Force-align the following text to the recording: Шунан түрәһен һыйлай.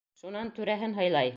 Шунан 0.21 0.49
түрәһен 0.59 0.97
һыйлай. 1.01 1.29